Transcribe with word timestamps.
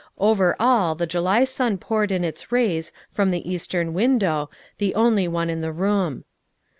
Over 0.17 0.55
all 0.59 0.95
the 0.95 1.05
July 1.05 1.43
sun 1.43 1.77
poured 1.77 2.11
in 2.11 2.23
its 2.23 2.51
rays 2.51 2.91
from 3.07 3.29
the 3.29 3.47
eastern 3.47 3.93
window, 3.93 4.49
the 4.79 4.95
only 4.95 5.27
one 5.27 5.47
in 5.51 5.61
the 5.61 5.71
room. 5.71 6.25